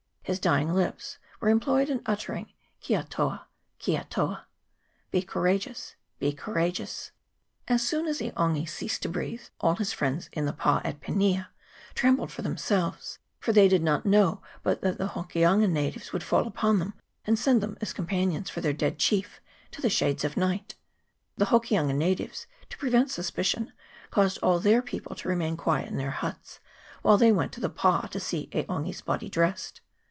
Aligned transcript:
His 0.23 0.37
dying 0.39 0.71
lips 0.73 1.17
were 1.41 1.49
employed 1.49 1.89
in 1.89 2.01
uttering' 2.05 2.53
Kia 2.79 3.03
toa! 3.03 3.47
Kia 3.79 4.05
toa!'' 4.09 4.45
Be 5.11 5.23
courageous! 5.23 5.95
Be 6.19 6.31
courageous!'" 6.31 7.11
As 7.67 7.81
soon 7.85 8.07
as 8.07 8.21
E 8.21 8.31
'Ongi 8.37 8.65
ceased 8.69 9.01
to 9.01 9.09
breathe, 9.09 9.41
all 9.59 9.75
his 9.75 9.91
friends 9.91 10.29
in 10.31 10.45
the 10.45 10.53
pa 10.53 10.79
at 10.85 11.01
Pinia 11.01 11.49
trembled 11.95 12.31
for 12.31 12.43
themselves; 12.43 13.19
for 13.41 13.51
they 13.51 13.67
did 13.67 13.83
not 13.83 14.05
know 14.05 14.41
but 14.63 14.79
that 14.81 14.97
the 14.97 15.09
Hokianga 15.09 15.67
natives 15.67 16.13
would 16.13 16.23
fall 16.23 16.47
upon 16.47 16.79
them, 16.79 16.93
and 17.25 17.37
send 17.37 17.59
them 17.59 17.75
as 17.81 17.91
companions 17.91 18.49
for 18.49 18.61
their 18.61 18.73
dead 18.73 18.99
chief' 18.99 19.41
to 19.73 19.81
the 19.81 19.89
shades 19.89 20.23
of 20.23 20.37
night.'" 20.37 20.75
The 21.39 21.47
Hokianga 21.47 21.95
natives, 21.95 22.47
to 22.69 22.77
prevent 22.77 23.11
suspicion, 23.11 23.73
caused 24.11 24.37
all 24.37 24.59
their 24.59 24.81
people 24.81 25.13
to 25.15 25.27
remain 25.27 25.57
quiet 25.57 25.89
in 25.89 25.97
their 25.97 26.11
huts, 26.11 26.61
while 27.01 27.17
they 27.17 27.33
went 27.33 27.51
to 27.53 27.59
the 27.59 27.69
pa 27.69 28.03
to 28.11 28.19
see 28.19 28.47
E' 28.53 28.63
Ongi's 28.69 29.01
body 29.01 29.27
dressed. 29.27 29.81